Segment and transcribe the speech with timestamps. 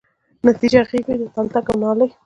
[0.43, 2.09] تبجنه غیږ وی د تلتک او نالۍ